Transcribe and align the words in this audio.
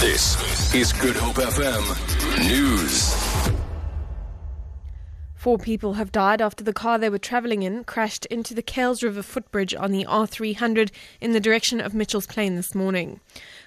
This 0.00 0.72
is 0.72 0.92
Good 0.92 1.16
Hope 1.16 1.44
FM 1.44 2.48
News. 2.48 3.16
Four 5.34 5.58
people 5.58 5.94
have 5.94 6.12
died 6.12 6.40
after 6.40 6.62
the 6.62 6.72
car 6.72 6.98
they 6.98 7.10
were 7.10 7.18
travelling 7.18 7.64
in 7.64 7.82
crashed 7.82 8.24
into 8.26 8.54
the 8.54 8.62
Kuilsriver 8.62 9.24
footbridge 9.24 9.74
on 9.74 9.90
the 9.90 10.04
R300 10.04 10.92
in 11.20 11.32
the 11.32 11.40
direction 11.40 11.80
of 11.80 11.94
Mitchell's 11.94 12.28
Plain 12.28 12.54
this 12.54 12.76
morning. 12.76 13.18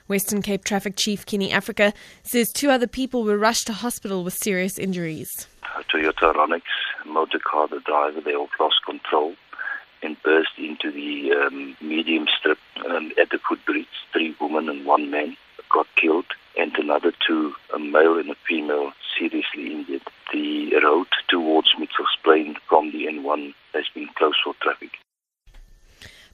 Western 0.08 0.42
Cape 0.42 0.64
Traffic 0.64 0.96
Chief 0.96 1.26
Kenny 1.26 1.52
Africa 1.52 1.92
says 2.24 2.54
two 2.54 2.70
other 2.70 2.88
people 2.88 3.26
were 3.26 3.38
rushed 3.38 3.68
to 3.68 3.74
hospital 3.74 4.24
with 4.24 4.34
serious 4.34 4.80
injuries. 4.80 5.48
A 5.78 5.84
Toyota 5.84 6.34
Runx 6.34 6.64
motor 7.06 7.40
car, 7.40 7.68
the 7.68 7.82
driver, 7.82 8.22
they 8.22 8.36
all 8.36 8.48
lost 8.58 8.86
control 8.86 9.36
and 10.02 10.16
burst 10.24 10.58
into 10.58 10.94
the 10.94 11.34
um, 11.34 11.76
medium 11.82 12.26
strip 12.40 12.58
um, 12.90 13.12
at 13.20 13.32
the 13.32 13.40
footbridge. 13.50 13.86
Three 14.14 14.34
women 14.40 14.70
and 14.70 14.86
one 14.86 15.12
man 15.12 15.36
got 15.72 15.88
killed, 15.96 16.26
and 16.58 16.74
another 16.76 17.12
two, 17.32 17.54
a 17.74 17.80
male 17.80 18.18
and 18.18 18.30
a 18.30 18.36
female, 18.48 18.92
seriously 19.18 19.72
injured. 19.72 20.02
The 20.34 20.72
road 20.84 21.08
towards 21.30 21.70
Mitchell's 21.80 22.18
Plain 22.24 22.56
from 22.68 22.92
the 22.92 23.06
N1 23.06 23.54
has 23.74 23.86
been 23.94 24.08
closed 24.16 24.38
for 24.44 24.54
traffic. 24.62 24.92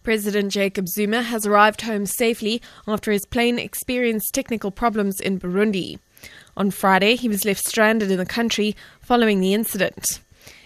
President 0.04 0.52
Jacob 0.52 0.88
Zuma 0.88 1.22
has 1.22 1.46
arrived 1.46 1.82
home 1.82 2.06
safely 2.06 2.62
after 2.88 3.12
his 3.12 3.26
plane 3.26 3.60
experienced 3.60 4.34
technical 4.34 4.72
problems 4.72 5.20
in 5.20 5.40
Burundi. 5.40 6.00
On 6.56 6.72
Friday, 6.72 7.16
he 7.16 7.28
was 7.28 7.46
left 7.46 7.64
stranded 7.64 8.10
in 8.10 8.18
the 8.18 8.26
country 8.26 8.76
following 9.02 9.40
the 9.40 9.54
incident. 9.54 10.20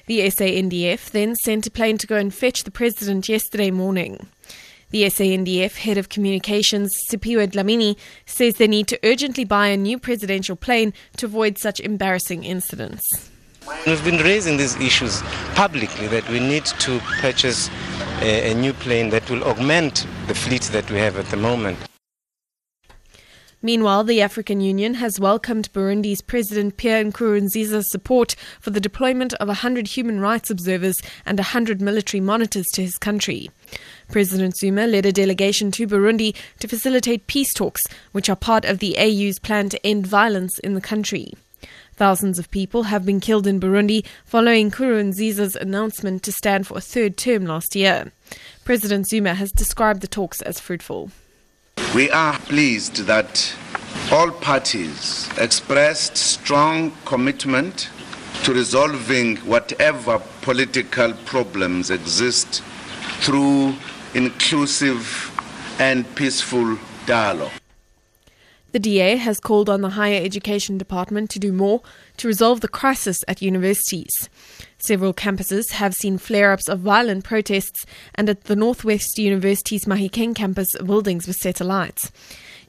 The 0.05 0.19
SANDF 0.19 1.09
then 1.11 1.35
sent 1.35 1.67
a 1.67 1.71
plane 1.71 1.97
to 1.97 2.07
go 2.07 2.17
and 2.17 2.33
fetch 2.33 2.63
the 2.63 2.71
president 2.71 3.27
yesterday 3.27 3.71
morning. 3.71 4.27
The 4.91 5.03
SANDF 5.03 5.77
head 5.77 5.97
of 5.97 6.09
communications, 6.09 6.93
Siphiwe 7.09 7.47
Dlamini, 7.47 7.95
says 8.25 8.55
they 8.55 8.67
need 8.67 8.87
to 8.89 8.99
urgently 9.03 9.45
buy 9.45 9.67
a 9.67 9.77
new 9.77 9.97
presidential 9.97 10.57
plane 10.57 10.93
to 11.15 11.27
avoid 11.27 11.57
such 11.57 11.79
embarrassing 11.79 12.43
incidents. 12.43 13.01
We've 13.87 14.03
been 14.03 14.17
raising 14.17 14.57
these 14.57 14.75
issues 14.81 15.21
publicly 15.55 16.07
that 16.07 16.27
we 16.27 16.41
need 16.41 16.65
to 16.65 16.99
purchase 17.21 17.69
a, 18.21 18.51
a, 18.51 18.53
new 18.53 18.73
plane 18.73 19.11
that 19.11 19.29
will 19.29 19.45
augment 19.45 20.05
the 20.27 20.35
fleet 20.35 20.63
that 20.73 20.91
we 20.91 20.97
have 20.97 21.15
at 21.15 21.27
the 21.27 21.37
moment. 21.37 21.77
Meanwhile, 23.61 24.03
the 24.03 24.21
African 24.21 24.59
Union 24.59 24.95
has 24.95 25.21
welcomed 25.21 25.71
Burundi's 25.71 26.21
President 26.21 26.75
Pierre 26.75 27.05
Nkurunziza's 27.05 27.89
support 27.89 28.35
for 28.59 28.71
the 28.71 28.81
deployment 28.81 29.35
of 29.35 29.47
100 29.47 29.87
human 29.87 30.19
rights 30.19 30.49
observers 30.49 31.01
and 31.25 31.37
100 31.37 31.79
military 31.79 32.19
monitors 32.19 32.67
to 32.73 32.81
his 32.81 32.97
country. 32.97 33.49
President 34.09 34.57
Zuma 34.57 34.87
led 34.87 35.05
a 35.05 35.11
delegation 35.11 35.71
to 35.71 35.87
Burundi 35.87 36.35
to 36.59 36.67
facilitate 36.67 37.27
peace 37.27 37.53
talks, 37.53 37.81
which 38.11 38.29
are 38.29 38.35
part 38.35 38.65
of 38.65 38.79
the 38.79 38.97
AU's 38.97 39.39
plan 39.39 39.69
to 39.69 39.85
end 39.85 40.05
violence 40.05 40.59
in 40.59 40.73
the 40.73 40.81
country. 40.81 41.33
Thousands 41.95 42.39
of 42.39 42.49
people 42.51 42.83
have 42.83 43.05
been 43.05 43.19
killed 43.19 43.45
in 43.45 43.59
Burundi 43.59 44.05
following 44.25 44.71
Nkurunziza's 44.71 45.55
announcement 45.55 46.23
to 46.23 46.31
stand 46.31 46.65
for 46.65 46.77
a 46.77 46.81
third 46.81 47.15
term 47.15 47.45
last 47.45 47.75
year. 47.75 48.11
President 48.65 49.07
Zuma 49.07 49.35
has 49.35 49.51
described 49.51 50.01
the 50.01 50.07
talks 50.07 50.41
as 50.41 50.59
fruitful. 50.59 51.11
We 51.93 52.09
are 52.09 52.39
pleased 52.39 53.05
that 53.05 53.53
all 54.11 54.31
parties 54.31 55.29
expressed 55.37 56.17
strong 56.17 56.91
commitment 57.05 57.89
to 58.43 58.53
resolving 58.53 59.37
whatever 59.37 60.19
political 60.41 61.13
problems 61.25 61.91
exist 61.91 62.63
through 63.21 63.75
inclusive 64.13 65.31
and 65.79 66.15
peaceful 66.15 66.77
dialogue. 67.05 67.51
The 68.71 68.79
DA 68.79 69.17
has 69.17 69.39
called 69.39 69.69
on 69.69 69.81
the 69.81 69.89
Higher 69.89 70.23
Education 70.23 70.77
Department 70.77 71.29
to 71.31 71.39
do 71.39 71.51
more 71.51 71.81
to 72.17 72.27
resolve 72.27 72.61
the 72.61 72.69
crisis 72.69 73.17
at 73.27 73.41
universities. 73.41 74.29
Several 74.77 75.13
campuses 75.13 75.71
have 75.71 75.93
seen 75.93 76.17
flare 76.17 76.53
ups 76.53 76.69
of 76.69 76.79
violent 76.79 77.25
protests, 77.25 77.85
and 78.15 78.29
at 78.29 78.45
the 78.45 78.55
Northwest 78.55 79.17
University's 79.17 79.85
Mahikeng 79.85 80.33
campus, 80.33 80.69
buildings 80.85 81.27
were 81.27 81.33
set 81.33 81.59
alight. 81.59 82.11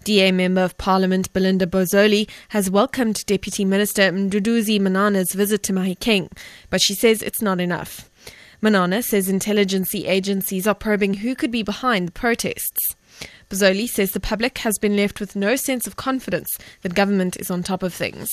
DA 0.05 0.33
Member 0.33 0.63
of 0.63 0.77
Parliament 0.77 1.33
Belinda 1.33 1.67
Bozzoli 1.67 2.29
has 2.49 2.69
welcomed 2.69 3.25
Deputy 3.27 3.65
Minister 3.65 4.11
Mduduzi 4.11 4.81
Manana's 4.81 5.33
visit 5.33 5.63
to 5.63 5.73
Mahikeng, 5.73 6.29
but 6.69 6.81
she 6.83 6.95
says 6.95 7.23
it's 7.23 7.41
not 7.41 7.61
enough. 7.61 8.11
Manana 8.63 9.03
says 9.03 9.29
intelligence 9.29 9.93
agencies 9.93 10.69
are 10.69 10.75
probing 10.75 11.15
who 11.15 11.35
could 11.35 11.51
be 11.51 11.65
behind 11.65 12.07
the 12.07 12.13
protests. 12.13 12.95
Bozzoli 13.51 13.89
says 13.89 14.13
the 14.13 14.21
public 14.21 14.59
has 14.59 14.79
been 14.79 14.97
left 14.97 15.19
with 15.19 15.35
no 15.35 15.57
sense 15.57 15.89
of 15.89 15.97
confidence 15.97 16.57
that 16.83 16.95
government 16.95 17.37
is 17.37 17.51
on 17.51 17.65
top 17.65 17.83
of 17.83 17.93
things. 17.93 18.31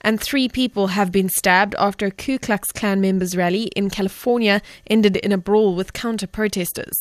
And 0.00 0.18
three 0.18 0.48
people 0.48 0.88
have 0.88 1.12
been 1.12 1.28
stabbed 1.28 1.74
after 1.78 2.06
a 2.06 2.10
Ku 2.10 2.38
Klux 2.38 2.72
Klan 2.72 3.02
members' 3.02 3.36
rally 3.36 3.64
in 3.76 3.90
California 3.90 4.62
ended 4.86 5.16
in 5.18 5.30
a 5.30 5.38
brawl 5.38 5.74
with 5.74 5.92
counter 5.92 6.26
protesters. 6.26 6.98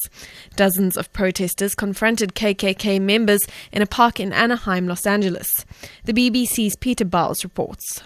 Dozens 0.57 0.97
of 0.97 1.11
protesters 1.13 1.75
confronted 1.75 2.35
KKK 2.35 3.01
members 3.01 3.47
in 3.71 3.81
a 3.81 3.87
park 3.87 4.19
in 4.19 4.33
Anaheim, 4.33 4.87
Los 4.87 5.05
Angeles. 5.05 5.49
The 6.03 6.13
BBC's 6.13 6.75
Peter 6.75 7.05
Bowles 7.05 7.43
reports. 7.43 8.01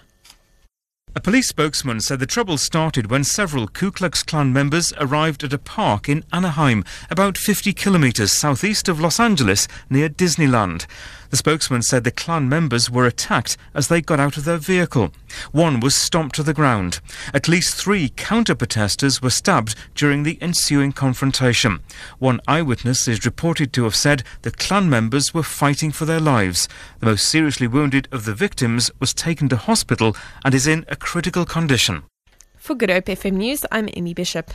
A 1.20 1.22
police 1.22 1.50
spokesman 1.50 2.00
said 2.00 2.22
the 2.22 2.26
trouble 2.26 2.58
started 2.58 3.12
when 3.12 3.26
several 3.26 3.68
Ku 3.68 3.92
Klux 3.92 4.24
Klan 4.24 4.54
members 4.54 4.94
arrived 5.02 5.44
at 5.44 5.52
a 5.52 5.58
park 5.58 6.08
in 6.08 6.24
Anaheim, 6.32 6.86
about 7.10 7.38
50 7.38 7.74
kilometres 7.74 8.32
southeast 8.32 8.88
of 8.88 9.02
Los 9.02 9.20
Angeles, 9.20 9.68
near 9.90 10.08
Disneyland. 10.08 10.86
The 11.30 11.38
spokesman 11.38 11.84
said 11.84 12.06
the 12.06 12.12
Klan 12.12 12.50
members 12.50 12.90
were 12.90 13.06
attacked 13.06 13.56
as 13.76 13.88
they 13.88 14.02
got 14.02 14.20
out 14.20 14.36
of 14.36 14.46
their 14.46 14.58
vehicle. 14.58 15.12
One 15.52 15.80
was 15.80 15.94
stomped 15.94 16.36
to 16.38 16.44
the 16.44 16.56
ground. 16.56 17.02
At 17.36 17.48
least 17.48 17.76
three 17.76 18.10
counter 18.10 18.56
protesters 18.56 19.22
were 19.22 19.30
stabbed 19.30 19.76
during 19.94 20.24
the 20.24 20.40
ensuing 20.42 20.92
confrontation. 20.92 21.82
One 22.18 22.42
eyewitness 22.48 23.08
is 23.08 23.26
reported 23.26 23.74
to 23.74 23.84
have 23.84 23.96
said 23.96 24.24
the 24.42 24.50
Klan 24.50 24.90
members 24.90 25.32
were 25.32 25.44
fighting 25.44 25.92
for 25.92 26.06
their 26.06 26.20
lives. 26.20 26.68
The 27.00 27.06
most 27.06 27.28
seriously 27.28 27.68
wounded 27.68 28.08
of 28.12 28.26
the 28.26 28.34
victims 28.34 28.90
was 29.00 29.14
taken 29.14 29.50
to 29.50 29.58
hospital 29.58 30.16
and 30.44 30.56
is 30.56 30.66
in 30.66 30.84
a 30.88 30.96
critical 31.12 31.44
condition. 31.44 32.04
For 32.58 32.76
Good 32.76 32.92
Hope 32.92 33.06
FM 33.06 33.34
News, 33.34 33.66
I'm 33.72 33.90
Emmy 33.98 34.14
Bishop. 34.14 34.52